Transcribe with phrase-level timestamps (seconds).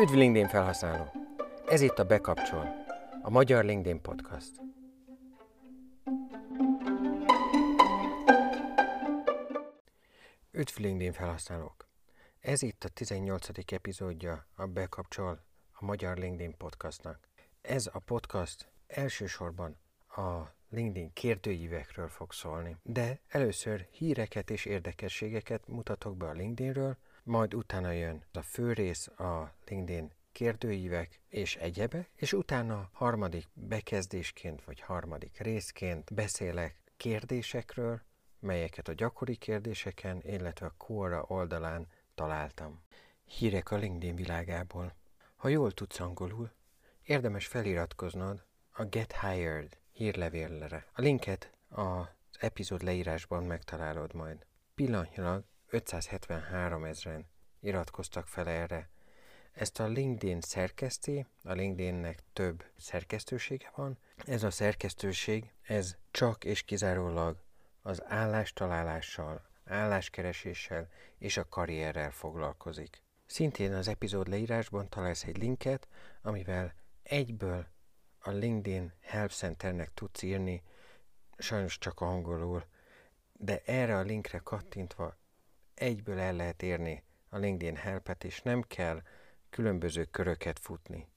[0.00, 1.12] Üdv LinkedIn felhasználó!
[1.66, 2.84] Ez itt a Bekapcsol,
[3.22, 4.60] a Magyar LinkedIn Podcast.
[10.50, 11.88] Üdv LinkedIn felhasználók!
[12.40, 13.72] Ez itt a 18.
[13.72, 17.28] epizódja a Bekapcsol, a Magyar LinkedIn Podcastnak.
[17.60, 19.76] Ez a podcast elsősorban
[20.08, 27.54] a LinkedIn kérdőívekről fog szólni, de először híreket és érdekességeket mutatok be a LinkedInről, majd
[27.54, 34.80] utána jön a fő rész a LinkedIn kérdőívek és egyebek, és utána harmadik bekezdésként vagy
[34.80, 38.00] harmadik részként beszélek kérdésekről,
[38.38, 42.82] melyeket a gyakori kérdéseken, illetve a Quora oldalán találtam.
[43.24, 44.94] Hírek a LinkedIn világából.
[45.36, 46.52] Ha jól tudsz angolul,
[47.02, 50.86] érdemes feliratkoznod a Get Hired hírlevélre.
[50.92, 52.06] A linket az
[52.38, 54.46] epizód leírásban megtalálod majd.
[54.74, 55.44] Pillanatnyilag
[55.76, 57.26] 573 ezeren
[57.60, 58.88] iratkoztak fel erre.
[59.52, 63.98] Ezt a LinkedIn szerkeszti, a LinkedInnek több szerkesztősége van.
[64.16, 67.44] Ez a szerkesztőség, ez csak és kizárólag
[67.82, 70.88] az állástalálással, álláskereséssel
[71.18, 73.02] és a karrierrel foglalkozik.
[73.26, 75.88] Szintén az epizód leírásban találsz egy linket,
[76.22, 77.66] amivel egyből
[78.18, 80.62] a LinkedIn Help Centernek tudsz írni,
[81.38, 82.64] sajnos csak angolul,
[83.32, 85.16] de erre a linkre kattintva
[85.76, 89.02] egyből el lehet érni a LinkedIn Helpet, és nem kell
[89.50, 91.08] különböző köröket futni.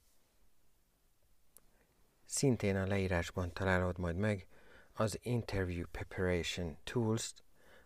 [2.24, 4.46] Szintén a leírásban találod majd meg
[4.92, 7.32] az Interview Preparation Tools,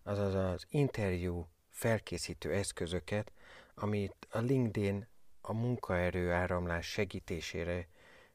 [0.03, 3.33] azaz az interjú felkészítő eszközöket,
[3.75, 5.07] amit a LinkedIn
[5.41, 7.89] a munkaerő áramlás segítésére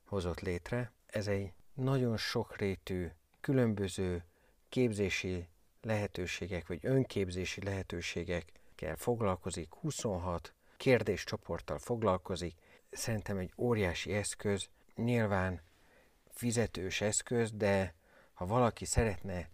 [0.04, 0.92] hozott létre.
[1.06, 3.08] Ez egy nagyon sokrétű,
[3.42, 4.24] különböző
[4.70, 5.48] képzési
[5.82, 12.56] lehetőségek, vagy önképzési lehetőségekkel foglalkozik, 26 kérdéscsoporttal foglalkozik.
[12.92, 15.62] Szerintem egy óriási eszköz, nyilván
[16.30, 17.94] fizetős eszköz, de
[18.34, 19.50] ha valaki szeretne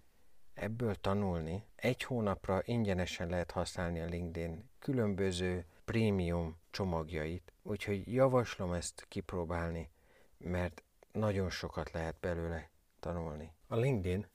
[0.54, 9.06] ebből tanulni, egy hónapra ingyenesen lehet használni a LinkedIn különböző prémium csomagjait, úgyhogy javaslom ezt
[9.08, 9.90] kipróbálni,
[10.38, 12.70] mert nagyon sokat lehet belőle
[13.00, 13.52] tanulni.
[13.68, 14.28] A LinkedIn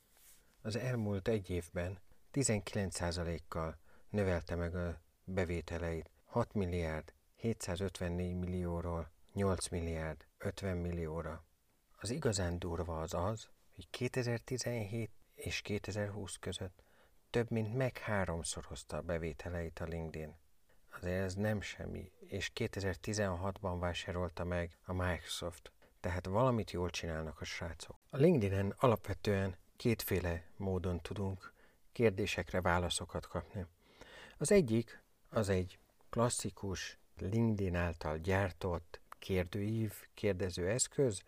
[0.62, 1.98] az elmúlt egy évben
[2.32, 3.78] 19%-kal
[4.08, 11.44] növelte meg a bevételeit 6 milliárd 754 millióról 8 milliárd 50 millióra.
[11.98, 16.82] Az igazán durva az az, hogy 2017 és 2020 között
[17.30, 20.38] több mint meg háromszorozta a bevételeit a LinkedIn.
[20.90, 27.44] Azért ez nem semmi, és 2016-ban vásárolta meg a Microsoft, tehát valamit jól csinálnak a
[27.44, 27.96] srácok.
[28.10, 31.52] A LinkedIn-en alapvetően kétféle módon tudunk
[31.92, 33.66] kérdésekre válaszokat kapni.
[34.38, 35.78] Az egyik az egy
[36.10, 41.22] klasszikus LinkedIn által gyártott kérdőív, kérdező eszköz,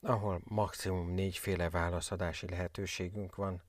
[0.00, 3.62] ahol maximum négyféle válaszadási lehetőségünk van.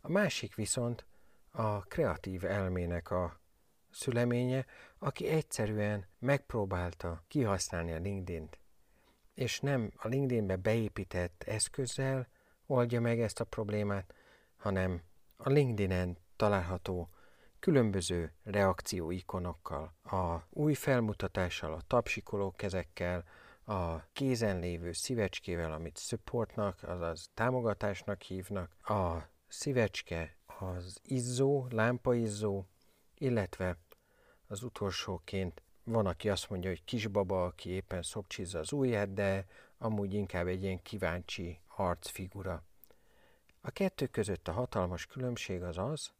[0.00, 1.04] A másik viszont
[1.50, 3.40] a kreatív elmének a
[3.90, 4.66] szüleménye,
[4.98, 8.58] aki egyszerűen megpróbálta kihasználni a LinkedIn-t,
[9.34, 12.28] és nem a LinkedIn-be beépített eszközzel
[12.70, 14.14] oldja meg ezt a problémát,
[14.56, 15.02] hanem
[15.36, 17.10] a LinkedIn-en található
[17.58, 23.24] különböző reakcióikonokkal, a új felmutatással, a tapsikoló kezekkel,
[23.64, 29.16] a kézen lévő szívecskével, amit supportnak, azaz támogatásnak hívnak, a
[29.48, 32.64] szívecske az izzó, lámpaizzó,
[33.14, 33.78] illetve
[34.46, 39.46] az utolsóként van, aki azt mondja, hogy kisbaba, aki éppen szopcsizza az ujját, de
[39.82, 42.62] amúgy inkább egy ilyen kíváncsi arcfigura.
[43.60, 46.10] A kettő között a hatalmas különbség az az,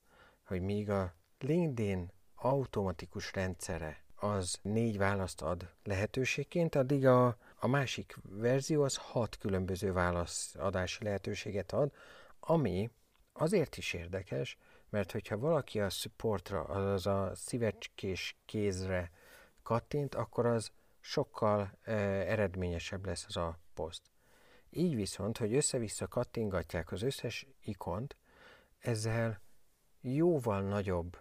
[0.44, 8.16] hogy míg a LinkedIn automatikus rendszere az négy választ ad lehetőségként, addig a, a másik
[8.22, 11.92] verzió az hat különböző válaszadási lehetőséget ad,
[12.40, 12.90] ami
[13.32, 14.58] azért is érdekes,
[14.88, 19.10] mert hogyha valaki a supportra, azaz a szívecskés kézre
[19.62, 24.02] kattint, akkor az sokkal e, eredményesebb lesz az a poszt.
[24.70, 28.16] Így viszont, hogy össze-vissza kattingatják az összes ikont,
[28.78, 29.40] ezzel
[30.00, 31.18] jóval nagyobb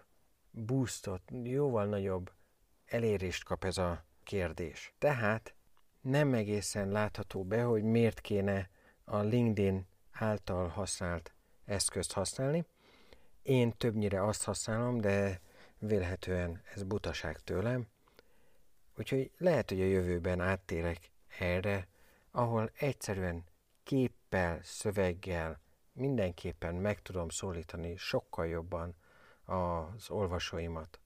[0.50, 2.32] boostot, jóval nagyobb
[2.86, 4.94] elérést kap ez a kérdés.
[4.98, 5.54] Tehát
[6.00, 8.70] nem egészen látható be, hogy miért kéne
[9.04, 11.34] a LinkedIn által használt
[11.64, 12.64] eszközt használni.
[13.42, 15.40] Én többnyire azt használom, de
[15.78, 17.88] vélhetően ez butaság tőlem.
[18.96, 21.88] Úgyhogy lehet, hogy a jövőben áttérek erre,
[22.30, 23.44] ahol egyszerűen
[23.82, 25.60] képpel, szöveggel
[25.92, 28.94] mindenképpen meg tudom szólítani sokkal jobban
[29.44, 31.00] az olvasóimat,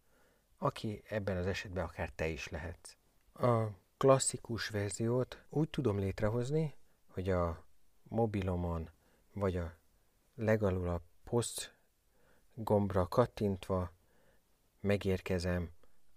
[0.59, 2.97] aki ebben az esetben akár te is lehetsz.
[3.33, 3.67] A
[3.97, 6.75] klasszikus verziót úgy tudom létrehozni,
[7.09, 7.65] hogy a
[8.03, 8.91] mobilomon
[9.33, 9.77] vagy a
[10.35, 11.75] legalul a post
[12.55, 13.93] gombra kattintva
[14.81, 15.71] megérkezem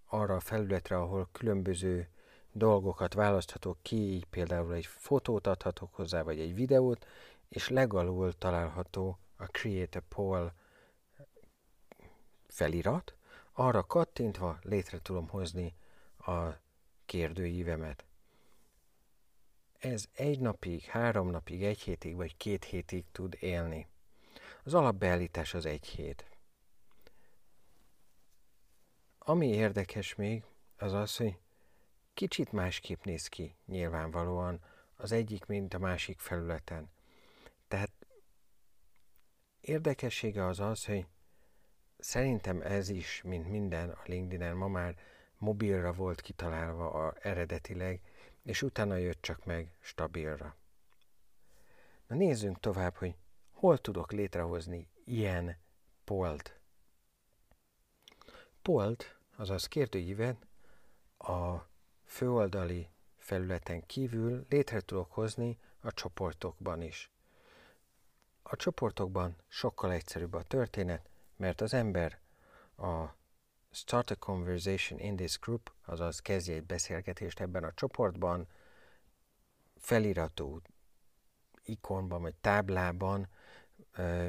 [0.08, 2.08] arra a felületre, ahol különböző
[2.52, 7.06] dolgokat választhatok ki, így például egy fotót adhatok hozzá, vagy egy videót,
[7.48, 10.52] és legalul található a Create a Poll
[12.46, 13.14] felirat,
[13.52, 15.74] arra kattintva létre tudom hozni
[16.18, 16.48] a
[17.04, 18.04] kérdőívemet.
[19.78, 23.86] Ez egy napig, három napig, egy hétig vagy két hétig tud élni.
[24.64, 26.37] Az alapbeállítás az egy hét.
[29.28, 30.44] Ami érdekes még,
[30.76, 31.38] az az, hogy
[32.14, 34.60] kicsit másképp néz ki nyilvánvalóan
[34.96, 36.90] az egyik, mint a másik felületen.
[37.68, 37.90] Tehát
[39.60, 41.06] érdekessége az az, hogy
[41.98, 44.96] szerintem ez is, mint minden a LinkedIn-en ma már
[45.38, 48.00] mobilra volt kitalálva a, eredetileg,
[48.42, 50.56] és utána jött csak meg stabilra.
[52.06, 53.14] Na nézzünk tovább, hogy
[53.50, 55.58] hol tudok létrehozni ilyen
[56.04, 56.60] polt.
[58.62, 60.46] Polt, azaz kérdőívet
[61.18, 61.56] a
[62.04, 67.10] főoldali felületen kívül létre tudok hozni a csoportokban is.
[68.42, 72.20] A csoportokban sokkal egyszerűbb a történet, mert az ember
[72.76, 73.04] a
[73.70, 78.48] Start a Conversation in this group, azaz kezdje egy beszélgetést ebben a csoportban,
[79.76, 80.60] feliratú
[81.62, 83.28] ikonban vagy táblában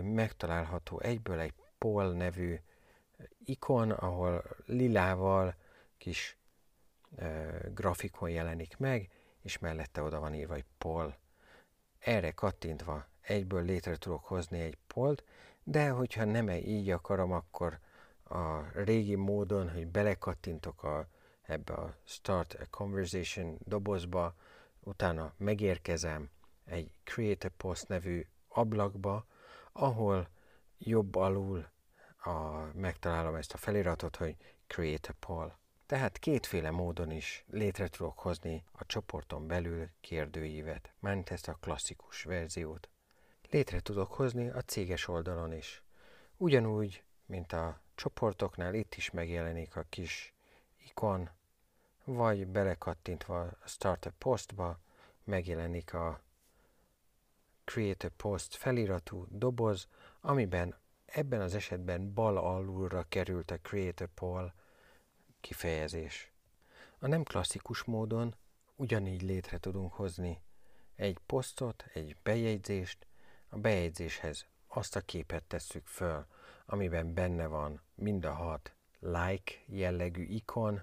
[0.02, 2.60] megtalálható egyből egy Paul nevű
[3.46, 5.56] ikon, ahol lilával
[5.98, 6.38] kis
[7.74, 9.10] grafikon jelenik meg,
[9.42, 11.16] és mellette oda van írva egy Paul.
[12.00, 15.24] Erre kattintva egyből létre tudok hozni egy polt,
[15.64, 17.80] de hogyha nem így akarom, akkor
[18.24, 21.08] a régi módon, hogy belekattintok a,
[21.42, 24.36] ebbe a Start a Conversation dobozba,
[24.80, 26.30] utána megérkezem
[26.66, 29.26] egy Create a Post nevű ablakba,
[29.72, 30.30] ahol
[30.78, 31.70] jobb alul
[32.24, 34.36] a, megtalálom ezt a feliratot, hogy
[34.68, 35.54] Create a Poll.
[35.86, 42.24] Tehát kétféle módon is létre tudok hozni a csoporton belül kérdőívet, ment ezt a klasszikus
[42.24, 42.90] verziót.
[43.50, 45.84] Létre tudok hozni a céges oldalon is.
[46.38, 50.34] Ugyanúgy, mint a csoportoknál itt is megjelenik a kis
[50.78, 51.30] ikon,
[52.04, 54.80] vagy belekattintva a Startup Postba
[55.24, 56.22] megjelenik a
[57.64, 59.88] Create a Post feliratú doboz,
[60.22, 60.79] amiben
[61.12, 64.54] ebben az esetben bal alulra került a Create a Poll
[65.42, 66.32] kifejezés.
[67.00, 68.36] A nem klasszikus módon
[68.76, 70.42] ugyanígy létre tudunk hozni
[70.96, 73.08] egy posztot, egy bejegyzést,
[73.50, 76.26] a bejegyzéshez azt a képet tesszük föl,
[76.66, 80.82] amiben benne van mind a hat like jellegű ikon,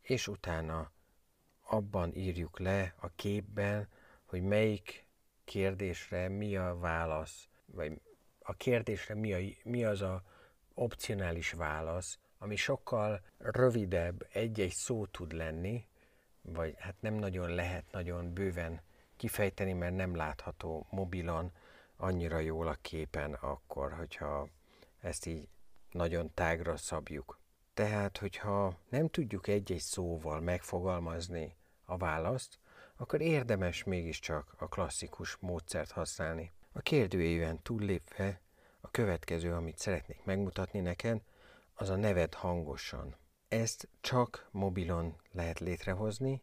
[0.00, 0.90] és utána
[1.62, 3.88] abban írjuk le a képben,
[4.24, 5.06] hogy melyik
[5.44, 8.00] kérdésre mi a válasz, vagy
[8.46, 10.22] a kérdésre mi, a, mi az a
[10.74, 15.86] opcionális válasz, ami sokkal rövidebb, egy-egy szó tud lenni,
[16.42, 18.80] vagy hát nem nagyon lehet nagyon bőven
[19.16, 21.52] kifejteni, mert nem látható mobilon
[21.96, 24.48] annyira jól a képen akkor, hogyha
[25.00, 25.48] ezt így
[25.90, 27.40] nagyon tágra szabjuk.
[27.74, 32.58] Tehát, hogyha nem tudjuk egy-egy szóval megfogalmazni a választ,
[32.96, 36.52] akkor érdemes mégiscsak a klasszikus módszert használni.
[36.76, 38.40] A kérdőjében túllépve
[38.80, 41.20] a következő, amit szeretnék megmutatni neked,
[41.74, 43.16] az a neved hangosan.
[43.48, 46.42] Ezt csak mobilon lehet létrehozni,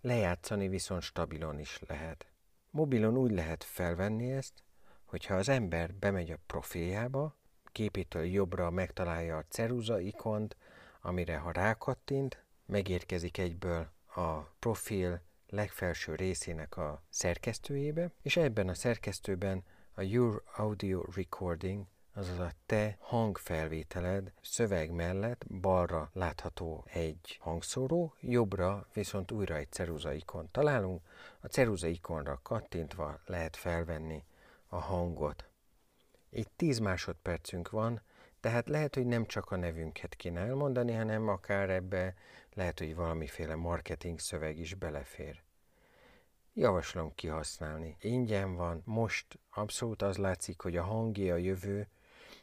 [0.00, 2.26] lejátszani viszont stabilon is lehet.
[2.70, 4.62] Mobilon úgy lehet felvenni ezt,
[5.04, 7.36] hogyha az ember bemegy a profiljába,
[7.72, 10.56] képétől jobbra megtalálja a ceruza ikont,
[11.00, 15.22] amire ha rákattint, megérkezik egyből a profil
[15.54, 21.84] legfelső részének a szerkesztőjébe, és ebben a szerkesztőben a Your Audio Recording,
[22.14, 30.12] azaz a te hangfelvételed szöveg mellett balra látható egy hangszóró, jobbra viszont újra egy ceruza
[30.12, 31.02] ikon találunk.
[31.40, 34.24] A ceruza ikonra kattintva lehet felvenni
[34.66, 35.48] a hangot.
[36.30, 38.02] Itt 10 másodpercünk van,
[38.40, 42.14] tehát lehet, hogy nem csak a nevünket kéne elmondani, hanem akár ebbe
[42.52, 45.43] lehet, hogy valamiféle marketing szöveg is belefér.
[46.56, 47.96] Javaslom kihasználni.
[48.00, 51.88] Ingyen van, most abszolút az látszik, hogy a hangi a jövő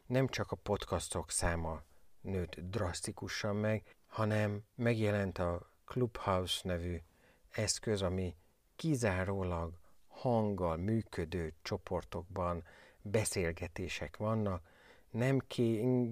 [0.06, 1.82] nem csak a podcastok száma
[2.22, 6.98] nőtt drasztikusan meg, hanem megjelent a Clubhouse nevű
[7.52, 8.36] eszköz, ami
[8.76, 9.74] kizárólag
[10.08, 12.64] hanggal működő csoportokban
[13.02, 14.64] beszélgetések vannak,
[15.10, 15.42] nem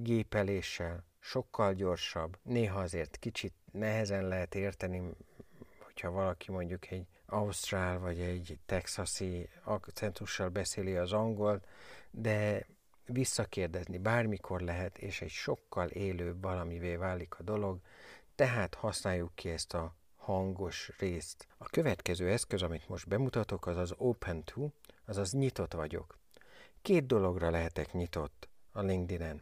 [0.02, 5.02] gépeléssel, sokkal gyorsabb, néha azért kicsit nehezen lehet érteni,
[5.78, 11.68] hogyha valaki mondjuk egy ausztrál vagy egy texasi akcentussal beszéli az angolt,
[12.12, 12.66] de
[13.06, 17.80] visszakérdezni bármikor lehet, és egy sokkal élőbb valamivé válik a dolog,
[18.36, 21.48] tehát használjuk ki ezt a hangos részt.
[21.58, 24.70] A következő eszköz, amit most bemutatok, az az Open To,
[25.06, 26.18] azaz nyitott vagyok.
[26.82, 29.42] Két dologra lehetek nyitott a LinkedIn-en.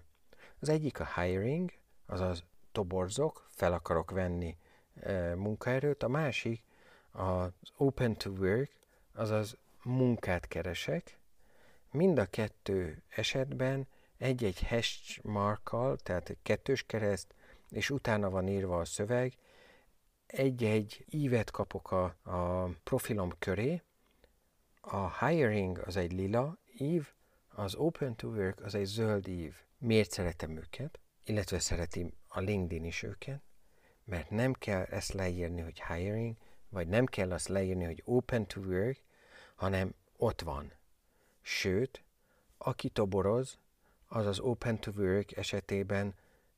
[0.59, 1.71] Az egyik a hiring,
[2.05, 4.57] azaz toborzok, fel akarok venni
[4.95, 6.63] e, munkaerőt, a másik
[7.17, 8.71] az open to work,
[9.13, 11.17] azaz munkát keresek.
[11.91, 17.33] Mind a kettő esetben egy-egy hash markkal, tehát egy kettős kereszt,
[17.69, 19.33] és utána van írva a szöveg,
[20.27, 23.81] egy-egy ívet kapok a, a profilom köré,
[24.81, 27.07] a hiring az egy lila ív,
[27.47, 29.55] az open to work az egy zöld ív.
[29.77, 30.99] Miért szeretem őket?
[31.23, 33.41] Illetve szereti a LinkedIn is őket,
[34.03, 36.35] mert nem kell ezt leírni, hogy hiring,
[36.69, 39.01] vagy nem kell azt leírni, hogy open to work,
[39.55, 40.71] hanem ott van.
[41.41, 42.03] Sőt,
[42.57, 43.57] aki toboroz,
[44.07, 46.15] az az open to work esetében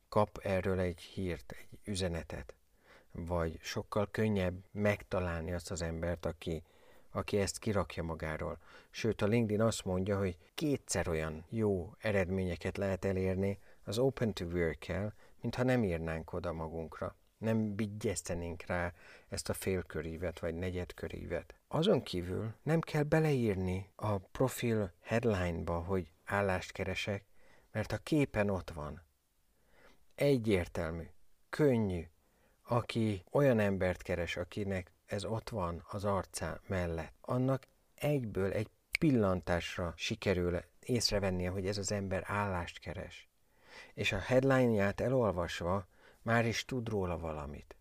[0.09, 2.53] kap erről egy hírt, egy üzenetet,
[3.11, 6.63] vagy sokkal könnyebb megtalálni azt az embert, aki,
[7.11, 8.57] aki ezt kirakja magáról.
[8.89, 14.45] Sőt, a LinkedIn azt mondja, hogy kétszer olyan jó eredményeket lehet elérni az Open to
[14.45, 17.15] Work-kel, mintha nem írnánk oda magunkra.
[17.39, 18.93] Nem bigyeztenénk rá
[19.29, 21.55] ezt a félkörívet vagy negyedkörívet.
[21.67, 27.23] Azon kívül nem kell beleírni a profil headline-ba, hogy állást keresek,
[27.71, 29.01] mert a képen ott van.
[30.15, 31.03] Egyértelmű,
[31.49, 32.07] könnyű,
[32.63, 38.69] aki olyan embert keres, akinek ez ott van az arcá mellett, annak egyből egy
[38.99, 43.29] pillantásra sikerül észrevennie, hogy ez az ember állást keres.
[43.93, 45.87] És a headline-ját elolvasva
[46.29, 47.75] már is tud róla valamit.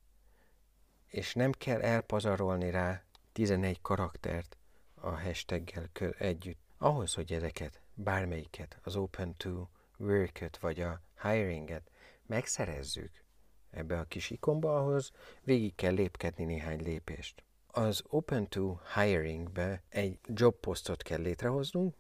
[1.07, 3.03] És nem kell elpazarolni rá
[3.33, 4.57] 11 karaktert
[4.95, 5.89] a hashtaggel
[6.19, 6.61] együtt.
[6.79, 9.67] Ahhoz, hogy ezeket, bármelyiket, az Open to
[9.99, 11.91] Work-öt vagy a Hiring-et
[12.27, 13.25] megszerezzük
[13.71, 15.11] ebbe a kis ikonba, ahhoz
[15.43, 17.43] végig kell lépkedni néhány lépést.
[17.67, 21.97] Az Open to Hiring-be egy job posztot kell létrehoznunk,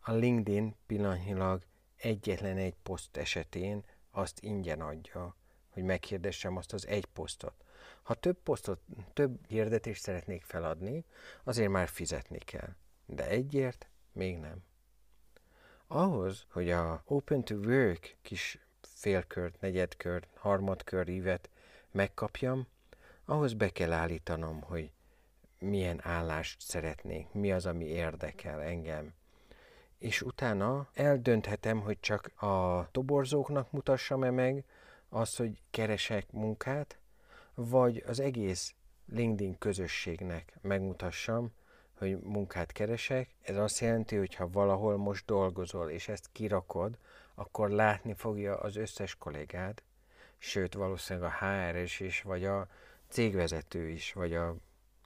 [0.00, 1.62] a LinkedIn pillanatnyilag
[1.96, 3.84] egyetlen egy poszt esetén
[4.14, 5.36] azt ingyen adja,
[5.68, 7.54] hogy meghirdessem azt az egy posztot.
[8.02, 8.80] Ha több posztot,
[9.12, 11.04] több hirdetést szeretnék feladni,
[11.44, 12.74] azért már fizetni kell.
[13.06, 14.64] De egyért még nem.
[15.86, 21.50] Ahhoz, hogy a Open to Work kis félkört, negyedkört, harmadkör ívet
[21.90, 22.66] megkapjam,
[23.24, 24.90] ahhoz be kell állítanom, hogy
[25.58, 29.14] milyen állást szeretnék, mi az, ami érdekel engem.
[29.98, 34.64] És utána eldönthetem, hogy csak a toborzóknak mutassam-e meg
[35.08, 36.98] azt, hogy keresek munkát,
[37.54, 38.74] vagy az egész
[39.06, 41.52] LinkedIn közösségnek megmutassam,
[41.98, 43.28] hogy munkát keresek.
[43.42, 46.98] Ez azt jelenti, hogy ha valahol most dolgozol, és ezt kirakod,
[47.34, 49.82] akkor látni fogja az összes kollégád,
[50.38, 52.68] sőt valószínűleg a HR-es is, vagy a
[53.08, 54.56] cégvezető is, vagy a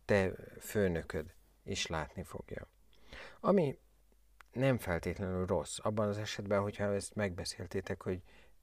[0.04, 0.30] te
[0.60, 2.66] főnököd is látni fogja.
[3.40, 3.78] Ami
[4.52, 5.78] nem feltétlenül rossz.
[5.82, 8.22] Abban az esetben, hogyha ezt megbeszéltétek, hogy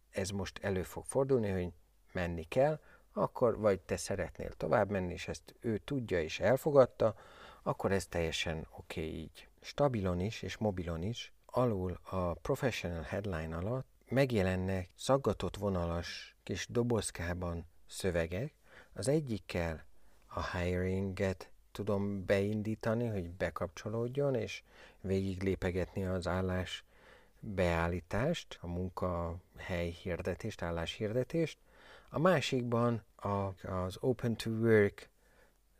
[0.09, 1.73] ez most elő fog fordulni, hogy
[2.11, 2.79] menni kell,
[3.13, 7.15] akkor vagy te szeretnél tovább menni, és ezt ő tudja és elfogadta,
[7.63, 9.47] akkor ez teljesen oké okay így.
[9.61, 17.67] Stabilon is és mobilon is alul a professional headline alatt megjelennek szaggatott vonalas kis dobozkában
[17.87, 18.53] szövegek.
[18.93, 19.85] Az egyikkel
[20.25, 24.63] a hiringet tudom beindítani, hogy bekapcsolódjon, és
[25.01, 26.83] végig lépegetni az állás
[27.39, 31.57] beállítást, a munkahely hirdetést, álláshirdetést.
[32.09, 35.09] A másikban a, az Open to Work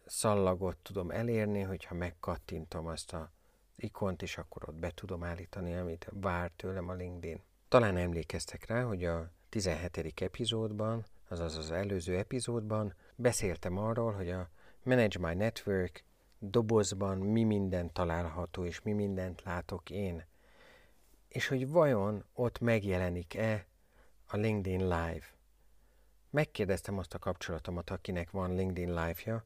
[0.05, 3.31] szallagot tudom elérni, hogyha megkattintom azt a
[3.75, 7.41] ikont, és akkor ott be tudom állítani, amit vár tőlem a LinkedIn.
[7.67, 10.21] Talán emlékeztek rá, hogy a 17.
[10.21, 14.49] epizódban, azaz az előző epizódban beszéltem arról, hogy a
[14.85, 16.03] Manage My Network
[16.39, 20.25] dobozban mi minden található, és mi mindent látok én.
[21.27, 23.65] És hogy vajon ott megjelenik-e
[24.25, 25.25] a LinkedIn Live.
[26.29, 29.45] Megkérdeztem azt a kapcsolatomat, akinek van LinkedIn Live-ja,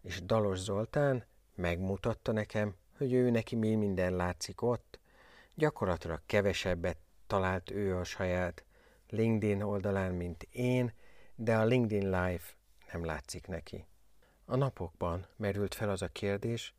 [0.00, 1.24] és Dalos Zoltán
[1.54, 4.98] megmutatta nekem, hogy ő neki mi minden látszik ott.
[5.54, 8.64] Gyakorlatilag kevesebbet talált ő a saját
[9.08, 10.92] LinkedIn oldalán, mint én,
[11.34, 12.44] de a LinkedIn Live
[12.92, 13.86] nem látszik neki.
[14.44, 16.74] A napokban merült fel az a kérdés,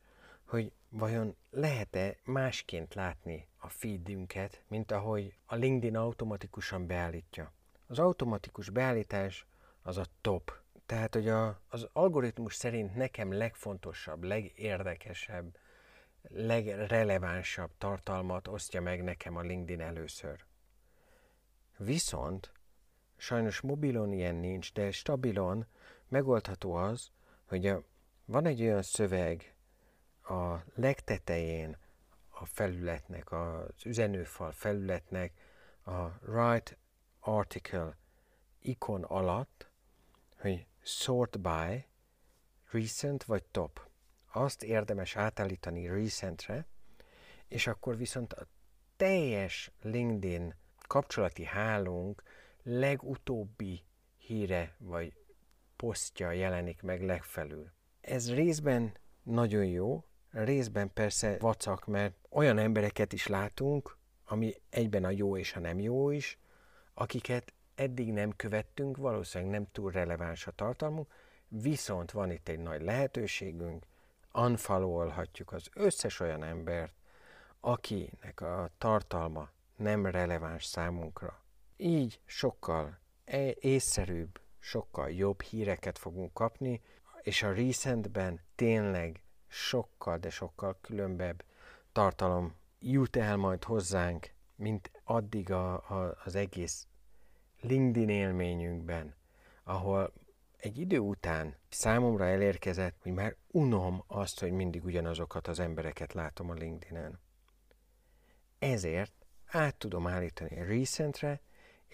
[0.46, 7.52] hogy vajon lehet-e másként látni a feedünket, mint ahogy a LinkedIn automatikusan beállítja.
[7.88, 9.46] Az automatikus beállítás
[9.82, 15.58] az a top Tehát, hogy a, az algoritmus szerint nekem legfontosabb, legérdekesebb,
[16.22, 20.46] legrelevánsabb tartalmat osztja meg nekem a LinkedIn először.
[21.78, 22.52] Viszont
[23.18, 25.66] sajnos mobilon ilyen nincs, de stabilon
[26.08, 27.12] megoldható az,
[27.46, 27.74] hogy
[28.26, 29.56] van egy olyan szöveg
[30.22, 31.78] a legtetején
[32.30, 35.34] a felületnek, az üzenőfal felületnek,
[35.84, 36.78] a Write
[37.20, 37.98] Article
[38.60, 39.70] ikon alatt,
[40.38, 41.86] hogy Sort by,
[42.72, 43.90] Recent vagy Top.
[44.32, 46.68] Azt érdemes átállítani Recentre,
[47.48, 48.48] és akkor viszont a
[48.96, 50.56] teljes LinkedIn
[50.88, 52.24] kapcsolati hálónk
[52.64, 53.84] legutóbbi
[54.18, 55.25] híre vagy
[55.76, 57.72] posztja jelenik meg legfelül.
[58.02, 65.10] Ez részben nagyon jó, részben persze vacak, mert olyan embereket is látunk, ami egyben a
[65.10, 66.38] jó és a nem jó is,
[66.94, 71.12] akiket eddig nem követtünk, valószínűleg nem túl releváns a tartalmuk,
[71.48, 73.86] viszont van itt egy nagy lehetőségünk,
[74.34, 76.94] unfollowolhatjuk az összes olyan embert,
[77.60, 81.44] akinek a tartalma nem releváns számunkra.
[81.78, 83.00] Így sokkal
[83.60, 86.82] észszerűbb, sokkal jobb híreket fogunk kapni,
[87.22, 91.44] és a recentben tényleg sokkal, de sokkal különbebb
[91.92, 96.88] tartalom jut el majd hozzánk, mint addig a, a, az egész
[97.62, 99.16] LinkedIn élményünkben,
[99.64, 100.14] ahol
[100.58, 106.50] egy idő után számomra elérkezett, hogy már unom azt, hogy mindig ugyanazokat az embereket látom
[106.50, 107.20] a LinkedIn-en.
[108.60, 109.14] Ezért
[109.46, 111.42] át tudom állítani a Recentre,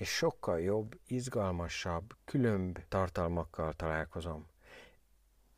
[0.01, 4.48] és sokkal jobb, izgalmasabb, különb tartalmakkal találkozom.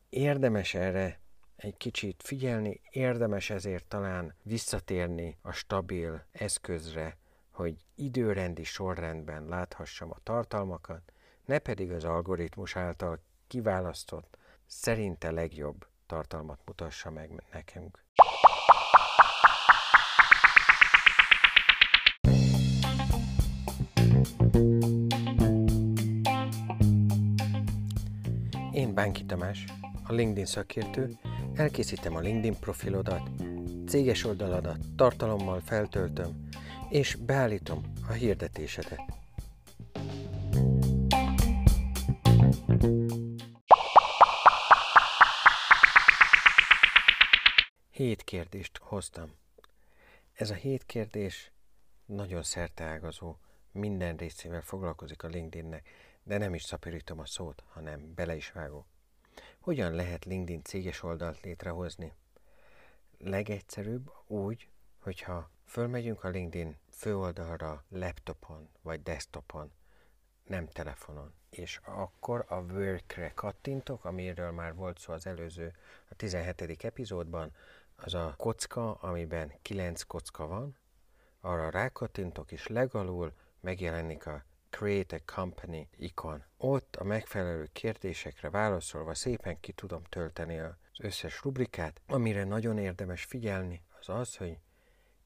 [0.10, 1.20] Érdemes erre
[1.56, 7.18] egy kicsit figyelni, érdemes ezért talán visszatérni a stabil eszközre,
[7.51, 11.14] hogy időrendi sorrendben láthassam a tartalmakat,
[11.46, 18.03] ne pedig az algoritmus által kiválasztott, szerinte legjobb tartalmat mutassa meg nekünk.
[28.72, 29.66] Én Bánki Tamás,
[30.03, 31.18] a LinkedIn szakértő,
[31.53, 33.29] elkészítem a LinkedIn profilodat,
[33.87, 36.48] céges oldaladat tartalommal feltöltöm,
[36.89, 39.01] és beállítom a hirdetésedet.
[47.92, 49.31] Hét kérdést hoztam.
[50.33, 51.51] Ez a hét kérdés
[52.05, 53.35] nagyon szerteágazó,
[53.74, 55.90] minden részével foglalkozik a LinkedInnek,
[56.24, 58.86] de nem is szaporítom a szót, hanem bele is vágok.
[59.59, 62.14] Hogyan lehet LinkedIn céges oldalt létrehozni?
[63.18, 69.72] Legegyszerűbb úgy, hogyha fölmegyünk a LinkedIn főoldalra laptopon vagy desktopon,
[70.44, 75.75] nem telefonon, és akkor a workre kattintok, amiről már volt szó az előző,
[76.09, 76.83] a 17.
[76.83, 77.55] epizódban,
[77.96, 80.77] az a kocka, amiben 9 kocka van,
[81.42, 83.33] arra rákattintok, és legalul
[83.64, 86.44] megjelenik a Create a Company ikon.
[86.58, 92.02] Ott a megfelelő kérdésekre válaszolva szépen ki tudom tölteni az összes rubrikát.
[92.08, 94.58] Amire nagyon érdemes figyelni, az az, hogy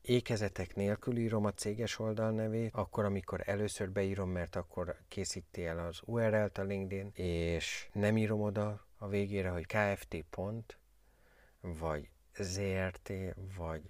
[0.01, 5.79] ékezetek nélkül írom a céges oldal nevét, akkor, amikor először beírom, mert akkor készíti el
[5.79, 10.25] az URL-t a LinkedIn, és nem írom oda a végére, hogy kft.
[10.29, 10.77] pont,
[11.61, 13.13] vagy ZRT,
[13.57, 13.81] vagy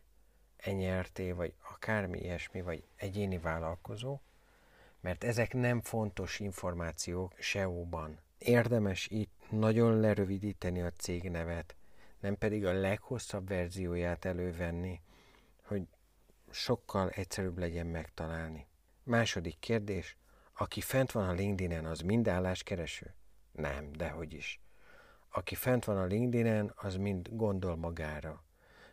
[0.66, 4.20] NRT, vagy akármi ilyesmi, vagy egyéni vállalkozó,
[5.02, 8.20] mert ezek nem fontos információk SEO-ban.
[8.38, 11.76] Érdemes itt nagyon lerövidíteni a cégnevet,
[12.20, 15.02] nem pedig a leghosszabb verzióját elővenni,
[15.64, 15.88] hogy
[16.50, 18.68] sokkal egyszerűbb legyen megtalálni.
[19.04, 20.18] Második kérdés,
[20.54, 23.16] aki fent van a LinkedIn-en, az mind álláskereső?
[23.52, 24.62] Nem, dehogy is.
[25.30, 28.44] Aki fent van a LinkedIn-en, az mind gondol magára.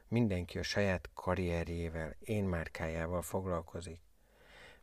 [0.09, 4.04] Mindenki a saját karrierjével, én márkájával foglalkozik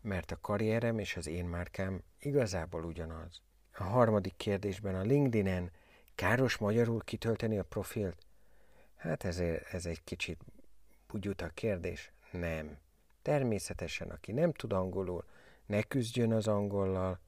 [0.02, 3.42] mert a karrierem és az én márkám igazából ugyanaz.
[3.74, 5.72] A harmadik kérdésben a LinkedIn-en
[6.16, 8.26] káros magyarul kitölteni a profilt?
[8.96, 9.40] Hát ez,
[9.72, 10.40] ez egy kicsit
[11.08, 12.12] bugyuta kérdés.
[12.32, 12.78] Nem.
[13.22, 15.26] Természetesen, aki nem tud angolul,
[15.66, 17.20] ne küzdjön az angollal,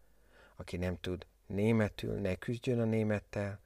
[0.55, 3.59] aki nem tud németül, ne küzdjön a némettel.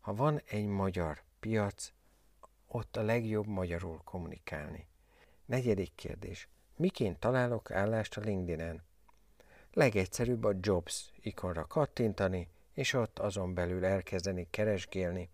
[0.00, 1.92] Ha van egy magyar piac,
[2.66, 4.86] ott a legjobb magyarul kommunikálni.
[5.44, 6.48] Negyedik kérdés.
[6.82, 8.82] Miként találok állást a LinkedIn-en?
[9.72, 15.28] Legegyszerűbb a Jobs ikonra kattintani, és ott azon belül elkezdeni keresgélni.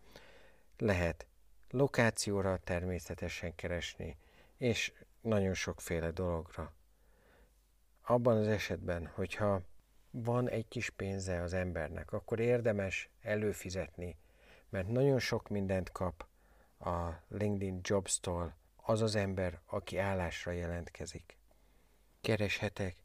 [0.78, 1.26] Lehet
[1.70, 4.16] lokációra természetesen keresni,
[4.56, 6.72] és nagyon sokféle dologra.
[8.02, 9.62] Abban az esetben, hogyha
[10.11, 14.16] van egy kis pénze az embernek, akkor érdemes előfizetni,
[14.68, 16.26] mert nagyon sok mindent kap
[16.78, 21.38] a LinkedIn Jobs-tól az az ember, aki állásra jelentkezik.
[22.20, 22.96] Kereshetek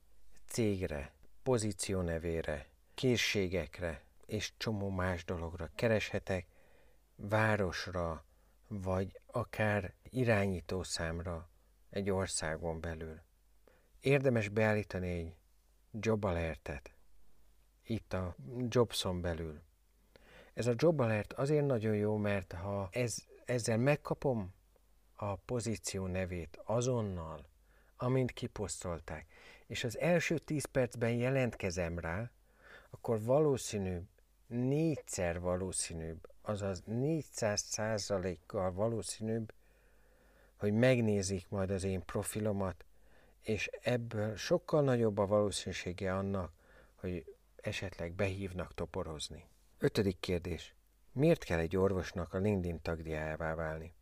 [0.46, 5.70] cégre, pozíciónevére, készségekre és csomó más dologra.
[5.76, 6.48] Kereshetek
[7.16, 8.26] városra,
[8.68, 11.50] vagy akár irányítószámra
[11.90, 13.22] egy országon belül.
[14.00, 15.36] Érdemes beállítani egy
[15.92, 16.94] job alertet
[17.84, 18.36] itt a
[18.68, 19.62] Jobson belül.
[20.54, 24.54] Ez a job alert azért nagyon jó, mert ha ez, ezzel megkapom
[25.16, 27.46] a pozíció nevét azonnal,
[28.04, 29.26] amint kiposztolták,
[29.68, 32.32] és az első 10 percben jelentkezem rá,
[32.90, 34.08] akkor valószínűbb,
[34.48, 39.54] négyszer valószínűbb, azaz 400 százalékkal valószínűbb,
[40.56, 42.86] hogy megnézik majd az én profilomat,
[43.42, 46.54] és ebből sokkal nagyobb a valószínűsége annak,
[46.96, 49.48] hogy esetleg behívnak toporozni.
[49.78, 50.76] Ötödik kérdés.
[51.12, 53.94] Miért kell egy orvosnak a LinkedIn tagdiájává válni?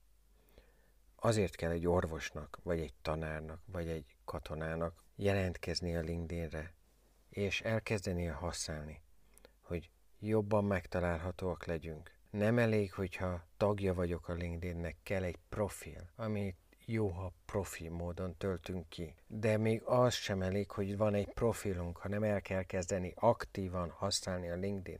[1.24, 6.74] Azért kell egy orvosnak, vagy egy tanárnak, vagy egy katonának jelentkezni a LinkedInre,
[7.30, 9.02] és elkezdeni használni,
[9.62, 12.12] hogy jobban megtalálhatóak legyünk.
[12.30, 18.38] Nem elég, hogyha tagja vagyok a LinkedInnek, kell egy profil, amit jó, ha profi módon
[18.38, 19.16] töltünk ki.
[19.28, 24.50] De még az sem elég, hogy van egy profilunk, hanem el kell kezdeni aktívan használni
[24.50, 25.00] a LinkedIn.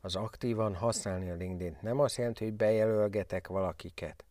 [0.00, 4.24] Az aktívan használni a LinkedIn nem azt jelenti, hogy bejelölgetek valakiket.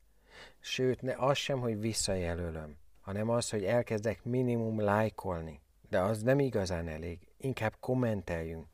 [0.59, 5.61] Sőt, ne az sem, hogy visszajelölöm, hanem az, hogy elkezdek minimum lájkolni.
[5.89, 7.27] De az nem igazán elég.
[7.37, 8.67] Inkább kommenteljünk.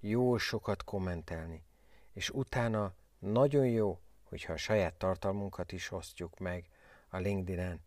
[0.00, 1.62] Jó sokat kommentelni.
[2.12, 6.68] És utána nagyon jó, hogyha a saját tartalmunkat is osztjuk meg,
[7.08, 7.80] a LinkedIn-en,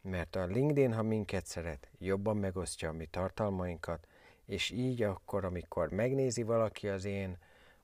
[0.00, 4.06] mert a LinkedIn, ha minket szeret, jobban megosztja a mi tartalmainkat,
[4.44, 7.38] és így akkor, amikor megnézi valaki az én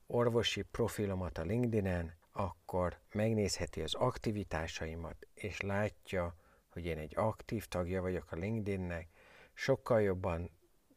[0.07, 6.35] orvosi profilomat a LinkedIn-en, akkor megnézheti az aktivitásaimat, és látja,
[6.69, 9.07] hogy én egy aktív tagja vagyok a LinkedInnek,
[9.53, 10.49] sokkal jobban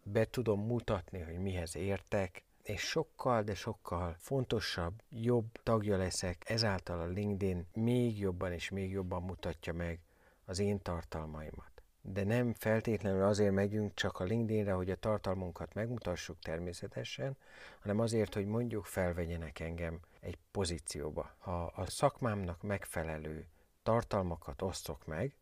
[0.02, 7.00] be tudom mutatni, hogy mihez értek, és sokkal, de sokkal fontosabb, jobb tagja leszek, ezáltal
[7.00, 10.00] a LinkedIn még jobban és még jobban mutatja meg
[10.44, 11.70] az én tartalmaimat.
[12.00, 17.36] De nem feltétlenül azért megyünk csak a LinkedInre, hogy a tartalmunkat megmutassuk természetesen,
[17.80, 21.34] hanem azért, hogy mondjuk felvegyenek engem egy pozícióba.
[21.38, 23.46] Ha a szakmámnak megfelelő
[23.82, 25.36] tartalmakat osztok meg,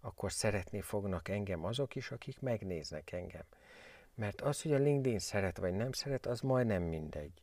[0.00, 3.44] akkor szeretni fognak engem azok is, akik megnéznek engem.
[4.14, 7.42] Mert az, hogy a LinkedIn szeret vagy nem szeret, az majdnem mindegy.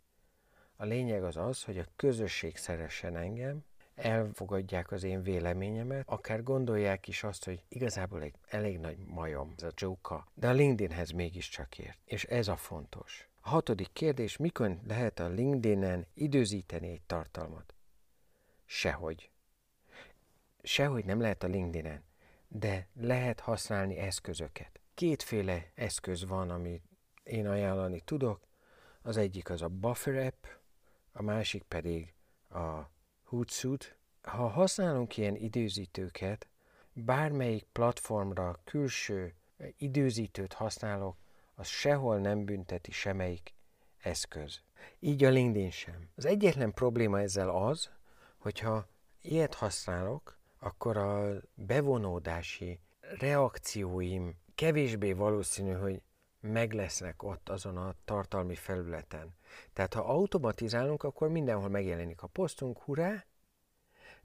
[0.76, 3.64] A lényeg az az, hogy a közösség szeressen engem,
[3.96, 9.64] elfogadják az én véleményemet, akár gondolják is azt, hogy igazából egy elég nagy majom, ez
[9.64, 11.98] a jóka, de a LinkedInhez mégiscsak ért.
[12.06, 13.31] És ez a fontos.
[13.42, 17.74] A hatodik kérdés, mikor lehet a LinkedIn-en időzíteni egy tartalmat?
[18.66, 19.32] Sehogy.
[20.62, 22.04] Sehogy nem lehet a LinkedIn-en,
[22.48, 24.80] de lehet használni eszközöket.
[24.94, 26.84] Kétféle eszköz van, amit
[27.24, 28.48] én ajánlani tudok.
[29.02, 30.46] Az egyik az a Buffer app,
[31.12, 32.14] a másik pedig
[32.50, 32.92] a
[33.24, 33.86] Hootsuite.
[34.22, 36.48] Ha használunk ilyen időzítőket,
[36.94, 39.36] bármelyik platformra külső
[39.78, 41.18] időzítőt használok,
[41.62, 43.54] az sehol nem bünteti semmelyik
[43.98, 44.62] eszköz.
[45.00, 46.10] Így a LinkedIn sem.
[46.16, 47.90] Az egyetlen probléma ezzel az,
[48.38, 48.88] hogyha
[49.22, 52.80] ilyet használok, akkor a bevonódási
[53.20, 56.02] reakcióim kevésbé valószínű, hogy
[56.40, 59.36] meg lesznek ott azon a tartalmi felületen.
[59.74, 63.26] Tehát ha automatizálunk, akkor mindenhol megjelenik a posztunk, hurrá,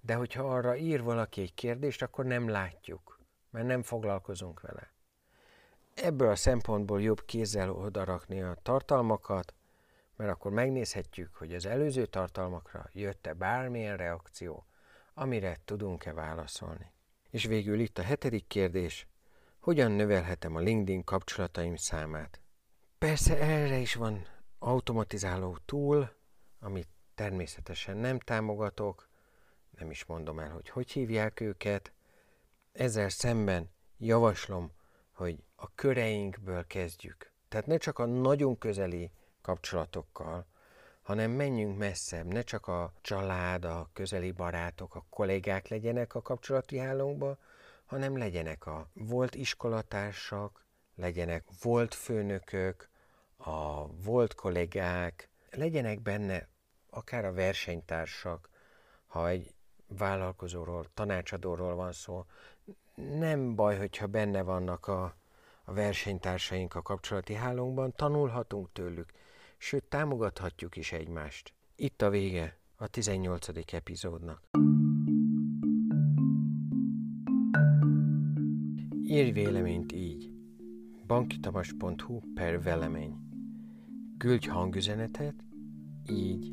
[0.00, 3.20] de hogyha arra ír valaki egy kérdést, akkor nem látjuk,
[3.50, 4.94] mert nem foglalkozunk vele.
[6.02, 9.54] Ebből a szempontból jobb kézzel odarakni a tartalmakat,
[10.16, 14.66] mert akkor megnézhetjük, hogy az előző tartalmakra jött-e bármilyen reakció,
[15.14, 16.92] amire tudunk-e válaszolni.
[17.30, 19.06] És végül itt a hetedik kérdés,
[19.58, 22.40] hogyan növelhetem a LinkedIn kapcsolataim számát?
[22.98, 24.26] Persze erre is van
[24.58, 26.12] automatizáló tool,
[26.60, 29.08] amit természetesen nem támogatok,
[29.70, 31.92] nem is mondom el, hogy hogy hívják őket.
[32.72, 34.72] Ezzel szemben javaslom,
[35.12, 37.30] hogy a köreinkből kezdjük.
[37.48, 39.10] Tehát ne csak a nagyon közeli
[39.42, 40.46] kapcsolatokkal,
[41.02, 46.78] hanem menjünk messzebb, ne csak a család, a közeli barátok, a kollégák legyenek a kapcsolati
[46.78, 47.38] hálónkban,
[47.84, 50.64] hanem legyenek a volt iskolatársak,
[50.94, 52.88] legyenek volt főnökök,
[53.36, 56.48] a volt kollégák, legyenek benne
[56.90, 58.48] akár a versenytársak,
[59.06, 59.54] ha egy
[59.86, 62.24] vállalkozóról, tanácsadóról van szó,
[62.94, 65.16] nem baj, hogyha benne vannak a,
[65.68, 69.12] A versenytársaink a kapcsolati hálónkban tanulhatunk tőlük,
[69.58, 71.52] sőt támogathatjuk is egymást.
[71.76, 73.72] Itt a vége a 18.
[73.72, 74.42] epizódnak.
[79.06, 80.30] Írj véleményt így.
[81.06, 83.16] bankitamas.hu per velemény.
[84.18, 85.34] Küldj hangüzenetet,
[86.08, 86.52] így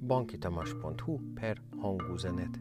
[0.00, 2.60] bankitamas.hu per hangüzenet.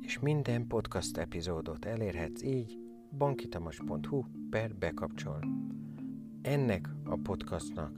[0.00, 2.78] És minden podcast epizódot elérhetsz így
[3.18, 5.40] bankitamas.hu per bekapcsol.
[6.42, 7.92] Ennek a podcastnak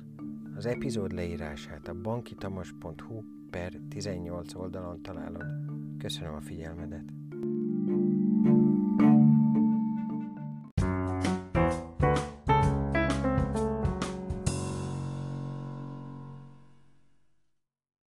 [0.57, 5.47] az epizód leírását a bankitamas.hu per 18 oldalon találod.
[5.99, 7.20] Köszönöm a figyelmedet!